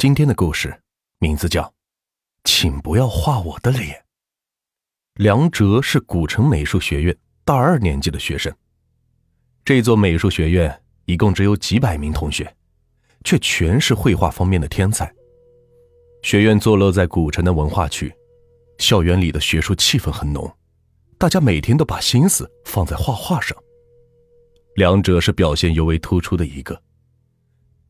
[0.00, 0.80] 今天的故事
[1.18, 1.60] 名字叫
[2.44, 3.96] 《请不要画我的脸》。
[5.14, 8.54] 梁哲是古城美术学院大二年级的学生。
[9.64, 12.56] 这座美术学院一共只有几百名同学，
[13.24, 15.12] 却全是绘画方面的天才。
[16.22, 18.14] 学院坐落在古城的文化区，
[18.78, 20.48] 校园里的学术气氛很浓，
[21.18, 23.58] 大家每天都把心思放在画画上。
[24.76, 26.80] 梁哲是表现尤为突出的一个。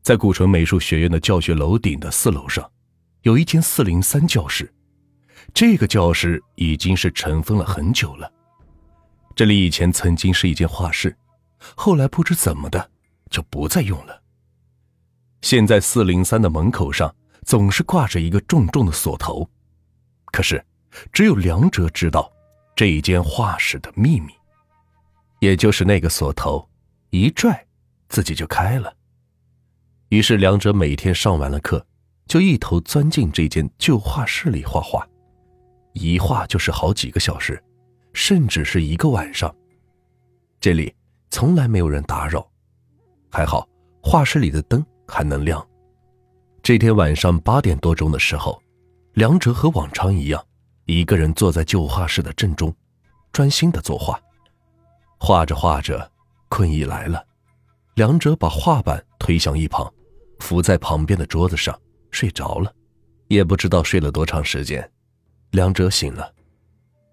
[0.01, 2.69] 在古城美术学院的教学楼顶的四楼上，
[3.21, 4.71] 有一间四零三教室。
[5.53, 8.31] 这个教室已经是尘封了很久了。
[9.35, 11.15] 这里以前曾经是一间画室，
[11.75, 12.91] 后来不知怎么的
[13.29, 14.21] 就不再用了。
[15.41, 19.49] 现在四零三的门口上总是挂着一个重重的锁头，
[20.25, 20.63] 可是
[21.13, 22.31] 只有梁哲知道
[22.75, 24.33] 这一间画室的秘密，
[25.39, 26.67] 也就是那个锁头
[27.11, 27.65] 一拽，
[28.09, 28.93] 自己就开了。
[30.09, 31.85] 于是，两者每天上完了课，
[32.25, 35.07] 就一头钻进这间旧画室里画画，
[35.93, 37.63] 一画就是好几个小时，
[38.11, 39.55] 甚至是一个晚上。
[40.59, 40.91] 这里
[41.29, 42.45] 从来没有人打扰，
[43.29, 43.69] 还好
[44.01, 45.63] 画室里的灯还能亮。
[46.63, 48.59] 这天晚上八点多钟的时候，
[49.13, 50.43] 梁哲和往常一样，
[50.85, 52.75] 一个人坐在旧画室的正中，
[53.31, 54.19] 专心的作画。
[55.19, 56.11] 画着画着，
[56.47, 57.23] 困意来了，
[57.93, 59.87] 梁哲把画板推向一旁。
[60.49, 62.73] 伏在旁边的桌子上睡着了，
[63.27, 64.91] 也不知道睡了多长时间。
[65.51, 66.33] 梁哲醒了，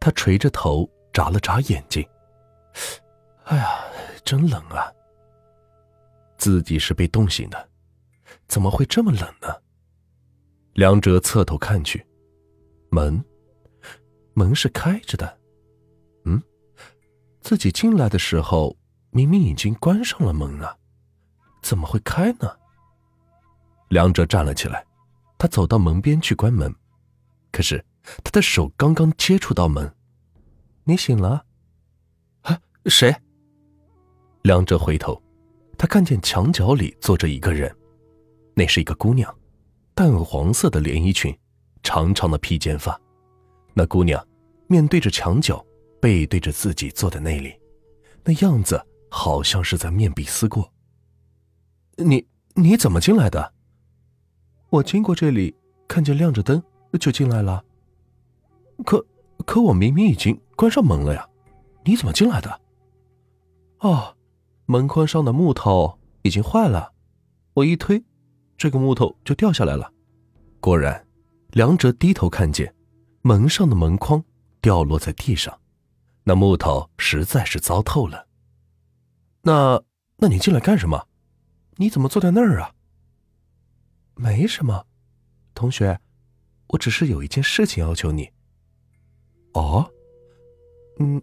[0.00, 2.02] 他垂着头眨了眨眼睛。
[3.44, 3.84] 哎呀，
[4.24, 4.90] 真冷啊！
[6.38, 7.68] 自己是被冻醒的，
[8.48, 9.54] 怎么会这么冷呢？
[10.72, 12.02] 梁哲侧头看去，
[12.88, 13.22] 门，
[14.32, 15.38] 门是开着的。
[16.24, 16.42] 嗯，
[17.42, 18.74] 自己进来的时候
[19.10, 20.74] 明明已经关上了门啊，
[21.60, 22.50] 怎么会开呢？
[23.88, 24.84] 梁哲站了起来，
[25.38, 26.74] 他走到门边去关门，
[27.52, 27.84] 可是
[28.24, 29.94] 他的手刚刚接触到门，
[30.84, 31.44] 你醒了？
[32.42, 33.14] 啊，谁？
[34.42, 35.20] 梁哲回头，
[35.78, 37.74] 他看见墙角里坐着一个人，
[38.54, 39.32] 那是一个姑娘，
[39.94, 41.36] 淡黄色的连衣裙，
[41.82, 43.00] 长长的披肩发。
[43.74, 44.26] 那姑娘
[44.68, 45.64] 面对着墙角，
[46.00, 47.54] 背对着自己坐在那里，
[48.24, 50.72] 那样子好像是在面壁思过。
[51.96, 53.54] 你你怎么进来的？
[54.70, 55.54] 我经过这里，
[55.86, 56.62] 看见亮着灯，
[56.98, 57.64] 就进来了。
[58.84, 59.04] 可
[59.44, 61.28] 可我明明已经关上门了呀，
[61.84, 62.60] 你怎么进来的？
[63.80, 64.16] 哦，
[64.66, 66.92] 门框上的木头已经坏了，
[67.54, 68.02] 我一推，
[68.56, 69.92] 这个木头就掉下来了。
[70.60, 71.06] 果然，
[71.50, 72.74] 梁哲低头看见
[73.22, 74.24] 门上的门框
[74.60, 75.60] 掉落在地上，
[76.24, 78.26] 那木头实在是糟透了。
[79.42, 79.80] 那
[80.16, 81.06] 那你进来干什么？
[81.76, 82.72] 你怎么坐在那儿啊？
[84.18, 84.86] 没什么，
[85.54, 86.00] 同学，
[86.68, 88.30] 我只是有一件事情要求你。
[89.52, 89.90] 哦，
[90.98, 91.20] 嗯，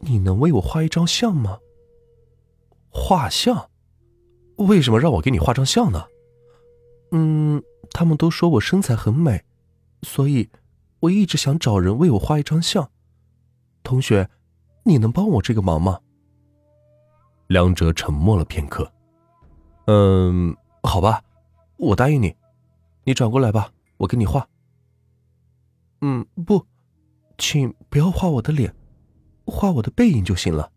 [0.00, 1.60] 你能为我画一张像吗？
[2.90, 3.70] 画像？
[4.56, 6.04] 为什么让我给你画张像呢？
[7.12, 9.44] 嗯，他们都说我身材很美，
[10.02, 10.50] 所以
[11.00, 12.90] 我一直想找人为我画一张像。
[13.84, 14.28] 同学，
[14.82, 16.00] 你能帮我这个忙吗？
[17.46, 18.92] 梁哲沉默了片刻，
[19.86, 21.22] 嗯，好吧。
[21.82, 22.36] 我答应你，
[23.02, 24.48] 你转过来吧，我给你画。
[26.00, 26.64] 嗯，不，
[27.36, 28.72] 请不要画我的脸，
[29.46, 30.70] 画我的背影就行了。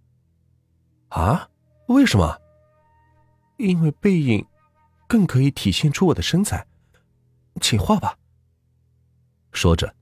[1.09, 1.47] 啊？
[1.89, 2.39] 为什么？
[3.57, 4.44] 因为背影
[5.07, 6.65] 更可以体现出我的身材，
[7.61, 8.17] 请画吧。
[9.51, 9.95] 说着，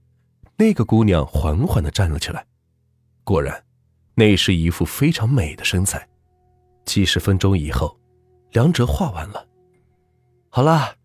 [0.56, 2.47] 那个姑娘缓缓的站了起来。
[3.25, 3.62] 果然，
[4.16, 6.08] 那是一副非常美的身材。
[6.86, 8.00] 几十分钟以后，
[8.53, 9.46] 梁哲画完了。
[10.56, 10.97] 好了，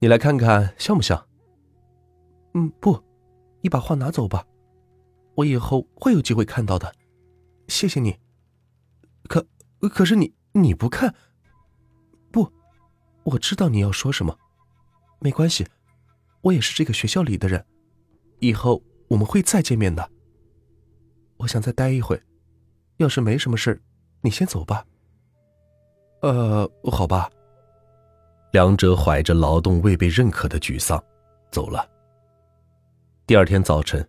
[0.00, 1.24] 你来看看像不像？
[2.54, 3.00] 嗯，不，
[3.60, 4.44] 你把画拿走吧，
[5.36, 6.92] 我以后会有机会看到的。
[7.68, 8.18] 谢谢你。
[9.28, 9.46] 可
[9.78, 11.14] 可是你你不看？
[12.32, 12.52] 不，
[13.22, 14.36] 我知道你要说什么，
[15.20, 15.64] 没关系，
[16.40, 17.64] 我也是这个学校里的人，
[18.40, 20.10] 以后我们会再见面的。
[21.36, 22.20] 我想再待一会，
[22.96, 23.80] 要是没什么事，
[24.22, 24.84] 你先走吧。
[26.22, 27.30] 呃，好吧。
[28.52, 31.02] 梁哲怀着劳动未被认可的沮丧，
[31.52, 31.88] 走了。
[33.24, 34.06] 第二天早晨，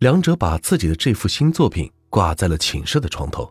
[0.00, 3.50] 梁哲把自己的这幅新作品挂在了寝室的床头，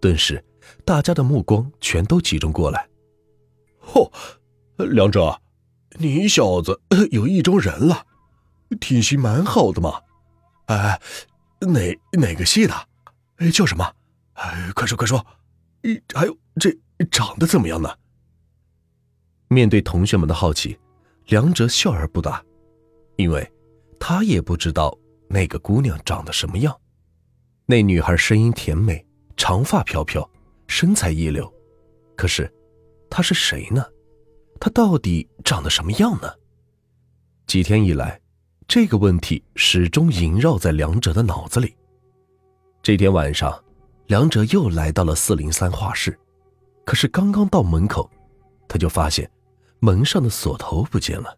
[0.00, 0.44] 顿时，
[0.84, 2.88] 大家的目光全都集中过来。
[3.86, 4.10] 嚯，
[4.78, 5.40] 梁哲，
[5.92, 6.80] 你小子
[7.12, 8.04] 有意中人了，
[8.80, 10.00] 体型蛮好的嘛。
[10.66, 11.00] 哎，
[11.60, 12.74] 哪哪个系的？
[13.36, 13.94] 哎，叫什么？
[14.32, 15.24] 哎，快说快说。
[15.82, 16.76] 哎还有这
[17.10, 17.92] 长得怎么样呢？
[19.52, 20.78] 面对同学们的好奇，
[21.26, 22.42] 梁哲笑而不答，
[23.16, 23.46] 因为
[24.00, 24.96] 他也不知道
[25.28, 26.74] 那个姑娘长得什么样。
[27.66, 29.04] 那女孩声音甜美，
[29.36, 30.28] 长发飘飘，
[30.66, 31.52] 身材一流。
[32.16, 32.52] 可是，
[33.10, 33.84] 她是谁呢？
[34.58, 36.32] 她到底长得什么样呢？
[37.46, 38.20] 几天以来，
[38.66, 41.74] 这个问题始终萦绕在梁哲的脑子里。
[42.82, 43.62] 这天晚上，
[44.06, 46.18] 梁哲又来到了四零三画室，
[46.84, 48.10] 可是刚刚到门口，
[48.66, 49.30] 他就发现。
[49.84, 51.36] 门上的锁头不见了，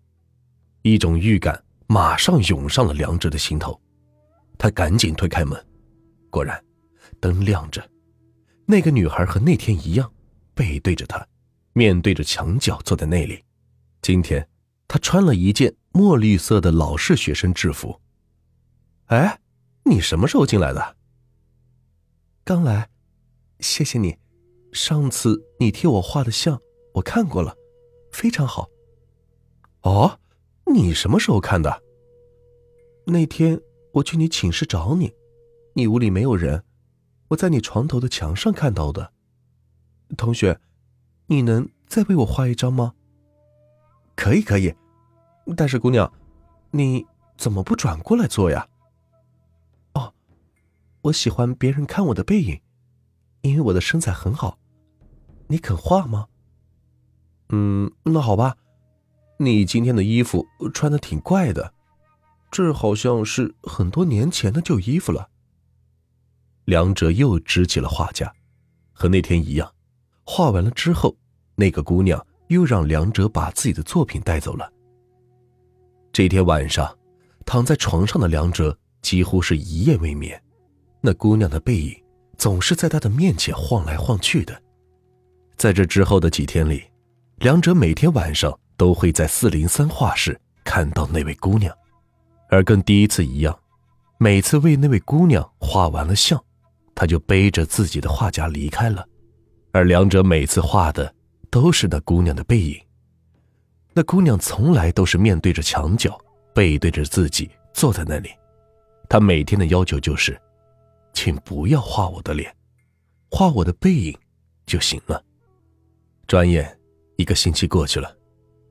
[0.83, 3.81] 一种预感马上涌上了梁哲的心头。
[4.59, 5.59] 他赶紧推开门，
[6.29, 6.63] 果然，
[7.21, 7.83] 灯亮着。
[8.67, 10.13] 那个女孩和那天一样，
[10.53, 11.27] 背对着他，
[11.73, 13.43] 面对着墙角坐在那里。
[14.03, 14.47] 今天，
[14.87, 17.99] 她穿了一件墨绿色的老式学生制服。
[19.07, 19.41] 哎，
[19.85, 20.97] 你什么时候进来的？
[22.45, 22.91] 刚来，
[23.61, 24.19] 谢谢你。
[24.71, 26.61] 上次你替我画的像，
[26.93, 27.57] 我看过了。
[28.15, 28.71] 非常好。
[29.83, 30.21] 哦，
[30.67, 31.83] 你什么时候看的？
[33.07, 33.61] 那天
[33.95, 35.13] 我去你寝室找你，
[35.75, 36.63] 你屋里没有人，
[37.29, 39.13] 我在你床头的墙上看到的。
[40.17, 40.61] 同学，
[41.27, 42.95] 你能再为我画一张吗？
[44.15, 44.73] 可以，可以。
[45.57, 46.11] 但是姑娘，
[46.71, 47.05] 你
[47.37, 48.69] 怎么不转过来坐呀？
[49.95, 50.15] 哦，
[51.03, 52.61] 我喜欢别人看我的背影，
[53.43, 54.57] 因为我的身材很好。
[55.49, 56.29] 你肯画吗？
[57.57, 58.57] 嗯，那好吧。
[59.39, 61.73] 你今天的衣服穿的挺怪的，
[62.51, 65.29] 这好像是很多年前的旧衣服了。
[66.65, 68.33] 梁哲又支起了画架，
[68.93, 69.73] 和那天一样，
[70.25, 71.17] 画完了之后，
[71.55, 74.73] 那个姑娘又让梁哲把自己的作品带走了。
[76.13, 76.99] 这天晚上，
[77.47, 80.43] 躺在床上的梁哲几乎是一夜未眠，
[81.01, 82.03] 那姑娘的背影
[82.37, 84.61] 总是在他的面前晃来晃去的。
[85.57, 86.83] 在这之后的几天里。
[87.39, 91.77] 两者每天晚上都会在四零三画室看到那位姑娘，
[92.49, 93.59] 而跟第一次一样，
[94.19, 96.43] 每次为那位姑娘画完了像，
[96.95, 99.07] 他就背着自己的画夹离开了。
[99.73, 101.13] 而两者每次画的
[101.51, 102.81] 都是那姑娘的背影，
[103.93, 106.17] 那姑娘从来都是面对着墙角，
[106.55, 108.31] 背对着自己坐在那里。
[109.09, 110.41] 他每天的要求就是，
[111.13, 112.55] 请不要画我的脸，
[113.31, 114.17] 画我的背影
[114.65, 115.23] 就行了。
[116.29, 116.75] 转眼。
[117.17, 118.17] 一个星期过去了，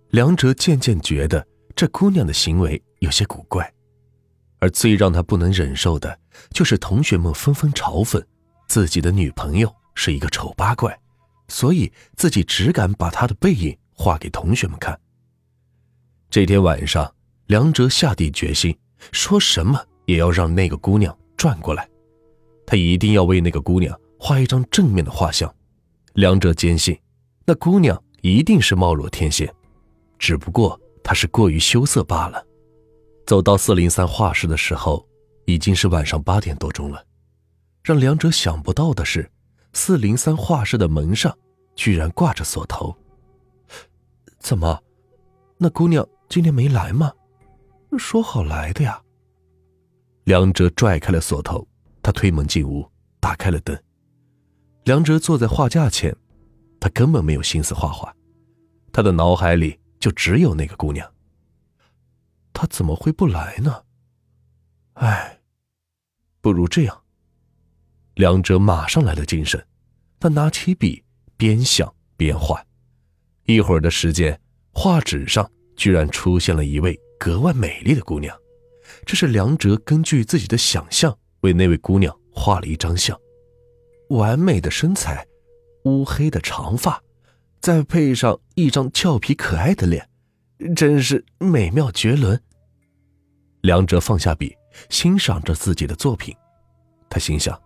[0.09, 1.45] 梁哲渐渐觉得
[1.75, 3.73] 这姑娘的行为有些古怪，
[4.59, 6.19] 而最让他不能忍受的，
[6.51, 8.23] 就是同学们纷纷嘲讽
[8.67, 10.97] 自己的女朋友是一个丑八怪，
[11.47, 14.99] 所以自己只敢把她的背影画给同学们看。
[16.29, 17.13] 这天晚上，
[17.47, 18.77] 梁哲下定决心，
[19.11, 21.87] 说什么也要让那个姑娘转过来，
[22.65, 25.53] 他一定要为那个姑娘画一张正面的画像。
[26.13, 26.99] 梁哲坚信，
[27.45, 28.01] 那姑娘。
[28.23, 29.53] 一定是貌若天仙，
[30.17, 32.41] 只不过她是过于羞涩罢了。
[33.27, 35.05] 走到四零三画室的时候，
[35.43, 37.05] 已经是晚上八点多钟了。
[37.83, 39.29] 让梁哲想不到的是，
[39.73, 41.37] 四零三画室的门上
[41.75, 42.95] 居然挂着锁头。
[44.39, 44.81] 怎么，
[45.57, 47.11] 那姑娘今天没来吗？
[47.97, 49.01] 说好来的呀。
[50.23, 51.67] 梁哲拽开了锁头，
[52.01, 52.89] 他推门进屋，
[53.19, 53.77] 打开了灯。
[54.85, 56.15] 梁哲坐在画架前。
[56.83, 58.13] 他根本没有心思画画，
[58.91, 61.09] 他的脑海里就只有那个姑娘。
[62.51, 63.83] 他怎么会不来呢？
[64.95, 65.39] 哎，
[66.41, 67.03] 不如这样。
[68.15, 69.65] 梁哲马上来了精神，
[70.19, 71.01] 他拿起笔，
[71.37, 72.61] 边想边画。
[73.45, 74.37] 一会儿的时间，
[74.73, 78.37] 画纸上居然出现了一位格外美丽的姑娘。
[79.05, 83.17] 这是梁哲根据自己的想象为那位姑娘画了一张像，
[84.09, 85.25] 完美的身材。
[85.83, 87.01] 乌黑的长发，
[87.61, 90.09] 再配上一张俏皮可爱的脸，
[90.75, 92.41] 真是美妙绝伦。
[93.61, 94.55] 梁哲放下笔，
[94.89, 96.35] 欣赏着自己的作品。
[97.09, 97.61] 他心想，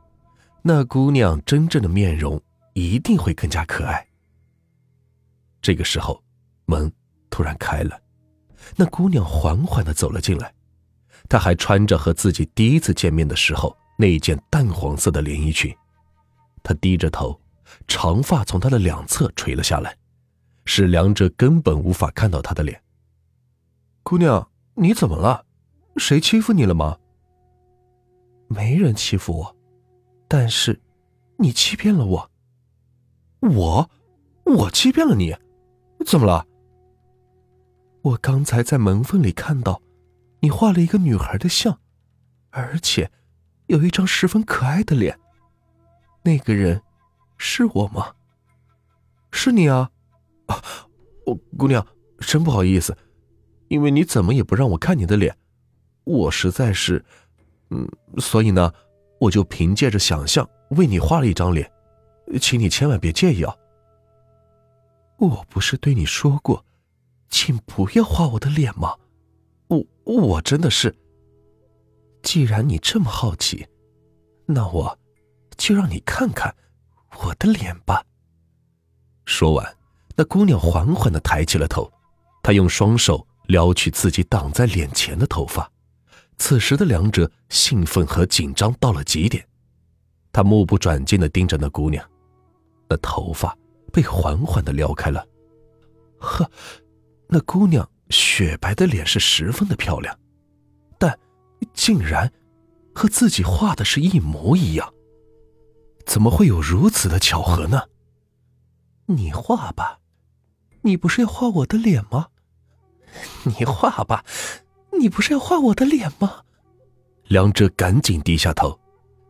[0.62, 2.42] 那姑娘真正的面容
[2.74, 4.06] 一定会更加可爱。
[5.62, 6.22] 这个时候，
[6.66, 6.92] 门
[7.30, 8.00] 突然开了，
[8.76, 10.54] 那姑娘缓缓的走了进来。
[11.30, 15.76] 她还穿着和自己第一次见面的时候那件淡黄色的连衣裙。
[16.64, 17.40] 她低着头。
[17.88, 19.98] 长发从他的两侧垂了下来，
[20.66, 22.82] 使梁哲根本无法看到他的脸。
[24.04, 25.46] 姑娘，你怎么了？
[25.96, 26.98] 谁欺负你了吗？
[28.50, 29.56] 没人欺负我，
[30.28, 30.80] 但是，
[31.38, 32.32] 你欺骗了我。
[33.42, 33.90] 我，
[34.46, 35.36] 我欺骗了你？
[36.06, 36.46] 怎么了？
[38.02, 39.82] 我刚才在门缝里看到，
[40.42, 41.80] 你画了一个女孩的像，
[42.52, 43.12] 而且，
[43.68, 45.18] 有一张十分可爱的脸。
[46.24, 46.82] 那个人。
[47.38, 48.14] 是我吗？
[49.32, 49.92] 是你啊！
[50.48, 50.62] 啊，
[51.26, 51.86] 我姑娘，
[52.20, 52.98] 真不好意思，
[53.68, 55.38] 因为你怎么也不让我看你的脸，
[56.06, 57.04] 我实在是，
[57.70, 58.74] 嗯，所以呢，
[59.20, 61.72] 我就凭借着想象为你画了一张脸，
[62.42, 63.56] 请你千万别介意啊。
[65.18, 66.66] 我不是对你说过，
[67.30, 68.96] 请不要画我的脸吗？
[69.68, 70.96] 我我真的是。
[72.24, 73.68] 既然你这么好奇，
[74.46, 75.00] 那我
[75.56, 76.56] 就让你看看
[77.22, 78.04] 我的脸吧。
[79.26, 79.78] 说完，
[80.16, 81.92] 那姑娘缓缓的抬起了头，
[82.42, 85.70] 她用双手撩去自己挡在脸前的头发。
[86.38, 89.46] 此时的两者兴奋和紧张到了极点，
[90.32, 92.08] 他目不转睛的盯着那姑娘，
[92.90, 93.58] 那头发
[93.92, 95.26] 被缓缓的撩开了。
[96.20, 96.50] 呵，
[97.28, 100.18] 那姑娘雪白的脸是十分的漂亮，
[100.98, 101.18] 但。
[101.74, 102.32] 竟然
[102.94, 104.94] 和自己画的是一模一样，
[106.08, 107.84] 怎么会有如此的巧合呢？
[109.08, 110.00] 你画吧，
[110.82, 112.28] 你不是要画我的脸吗？
[113.44, 114.24] 你画吧，
[115.00, 116.44] 你不是要画我的脸吗？
[117.26, 118.80] 梁哲赶紧低下头，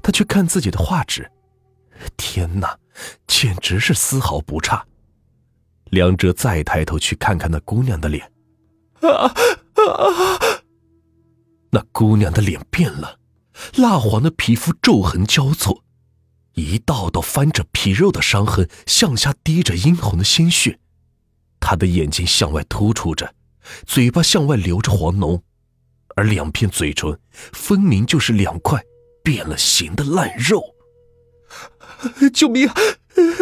[0.03, 1.29] 他去看自己的画纸，
[2.15, 2.77] 天哪，
[3.25, 4.85] 简直是丝毫不差。
[5.85, 8.31] 梁哲再抬头去看看那姑娘的脸，
[9.01, 9.33] 啊啊！
[11.71, 13.17] 那姑娘的脸变了，
[13.75, 15.83] 蜡黄的皮肤皱痕交错，
[16.57, 20.79] 一道道翻着皮肉的伤痕向下滴着殷红的鲜血。
[21.59, 23.31] 他的眼睛向外突出着，
[23.85, 25.39] 嘴巴向外流着黄脓，
[26.15, 28.83] 而两片嘴唇分明就是两块
[29.23, 30.63] 变了形的烂肉。
[32.33, 32.75] 救命啊！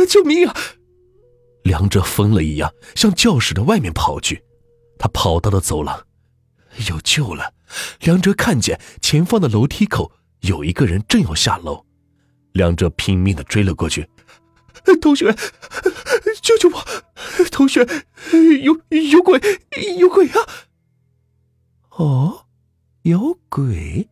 [0.10, 0.56] 救命啊！
[1.64, 4.44] 梁哲疯了一样向教室的外面跑去，
[5.00, 6.06] 他跑到了走廊。
[6.90, 7.54] 有救了！
[8.02, 11.85] 梁哲看见前方的楼梯口有一个人正要下楼，
[12.56, 14.10] 两者拼命的追了过去。
[15.02, 15.32] 同学，
[16.42, 16.84] 救救我！
[17.52, 17.86] 同学，
[18.64, 19.40] 有有鬼，
[19.98, 20.40] 有鬼啊！
[21.92, 22.46] 哦，
[23.04, 24.10] 有鬼，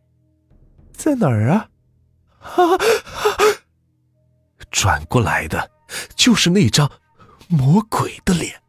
[0.92, 1.68] 在哪儿啊？
[2.40, 2.78] 啊！
[4.70, 5.70] 转过来的，
[6.14, 6.90] 就是那张
[7.48, 8.62] 魔鬼的脸。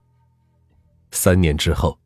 [1.12, 2.00] 三年之后。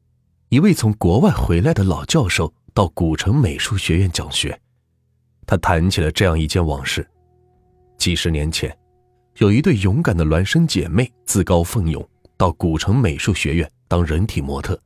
[0.49, 4.59] 一位从国外回来的老教授到古城美术学院讲学，
[5.45, 7.07] 他谈起了这样一件往事：
[7.99, 8.75] 几十年前，
[9.39, 12.03] 有一对勇敢的孪生姐妹自告奋勇
[12.37, 14.79] 到古城美术学院当人体模特。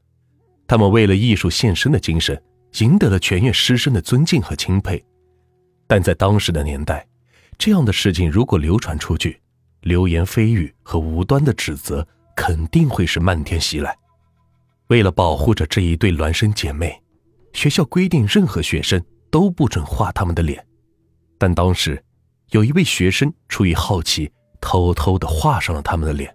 [0.66, 2.42] 她们为了艺术献身的精神，
[2.80, 5.02] 赢得了全院师生的尊敬和钦佩。
[5.86, 7.08] 但在当时的年代，
[7.60, 9.40] 这样的事情如果流传出去，
[9.82, 12.06] 流言蜚语和无端的指责
[12.36, 13.96] 肯定会是漫天袭来。
[14.88, 17.00] 为了保护着这一对孪生姐妹，
[17.54, 20.66] 学校规定任何学生都不准画他们的脸。
[21.38, 22.04] 但当时，
[22.54, 24.32] 有一位学生出于好奇，
[24.62, 26.34] 偷偷的画上了他们的脸，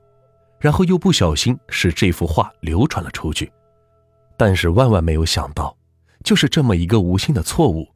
[0.58, 3.50] 然后又不小心使这幅画流传了出去。
[4.36, 5.76] 但是万万没有想到，
[6.24, 7.86] 就是这么一个无心的错误，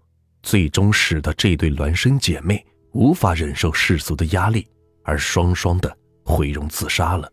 [0.40, 4.68] 最终使得这对孪生姐妹无法忍受世俗的压力，
[5.02, 7.28] 而双双的毁容自杀了。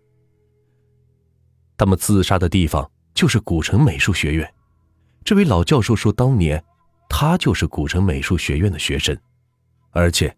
[1.78, 2.90] 他们自杀的地方。
[3.16, 4.50] 就是古城美术学院，
[5.26, 6.64] 这位老教授说，当年
[7.10, 9.18] 他就是古城美术学院的学生，
[9.92, 10.34] 而且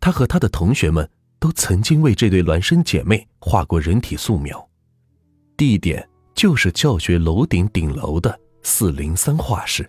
[0.00, 4.68] 他和他的同学们都曾经为这对孪生姐妹画过人体素描，
[5.56, 9.88] 地点就是教学楼顶顶楼的四零三画室。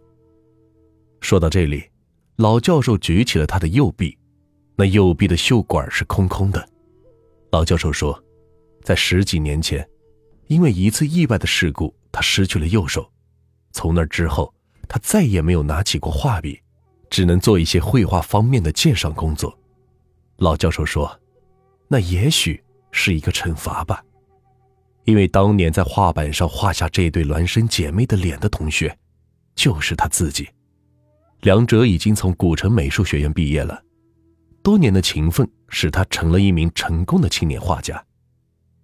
[1.21, 1.83] 说到这里，
[2.37, 4.17] 老教授举起了他的右臂，
[4.75, 6.69] 那右臂的袖管是空空的。
[7.51, 8.21] 老教授说，
[8.83, 9.87] 在十几年前，
[10.47, 11.93] 因为一次意外的事故。
[12.09, 13.07] 他失去了右手，
[13.73, 14.51] 从那之后，
[14.87, 16.59] 他再也没有拿起过画笔，
[17.11, 19.55] 只能做一些绘画方面的鉴赏工作。
[20.37, 21.19] 老教授说
[21.87, 24.03] ：“那也许是一个惩罚吧，
[25.05, 28.97] 因为当年在画板上画下这对孪生姐妹的脸的同学，
[29.55, 30.47] 就是他自己。
[31.41, 33.81] 两者已经从古城美术学院毕业了，
[34.63, 38.03] 多年的勤奋使他成了一名成功的青年画家。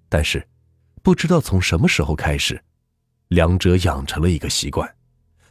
[0.10, 0.48] 但是，
[1.02, 2.62] 不知道从什么时候开始。”
[3.30, 4.88] 两者养成了一个习惯，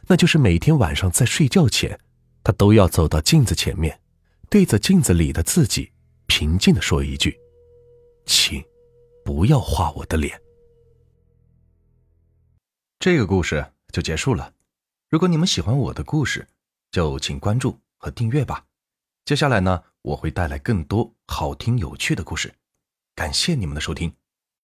[0.07, 1.99] 那就是每天晚上在睡觉前，
[2.41, 3.99] 他都要走到镜子前面，
[4.49, 5.91] 对着镜子里的自己，
[6.35, 7.39] 平静的说一句
[8.25, 8.65] ：“请
[9.23, 10.41] 不要画我的脸。”
[12.97, 14.51] 这个故事就结束了。
[15.09, 16.47] 如果你们喜欢我的故事，
[16.89, 18.65] 就请关注和订阅吧。
[19.25, 22.51] 接下来呢，我会带来更多好听有趣的故事。
[23.13, 24.11] 感谢你们的收听。